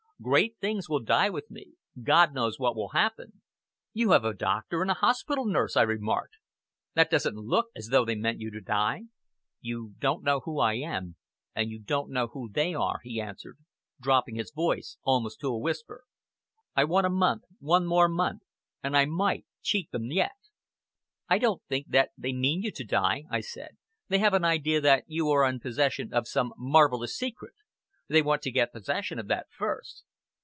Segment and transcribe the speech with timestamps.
[0.23, 1.71] Great things will die with me.
[2.03, 3.41] God knows what will happen."
[3.91, 6.35] "You have a doctor and a hospital nurse," I remarked.
[6.93, 9.05] "That doesn't look as though they meant you to die!"
[9.61, 11.15] "You don't know who I am,
[11.55, 13.57] and you don't know who they are," he answered,
[13.99, 16.03] dropping his voice almost to a whisper.
[16.75, 18.43] "I want a month, one more month,
[18.83, 20.37] and I might cheat them yet!"
[21.29, 23.75] "I don't think that they mean you to die," I said.
[24.07, 27.55] "They have an idea that you are in possession of some marvellous secret.
[28.07, 30.03] They want to get possession of that first."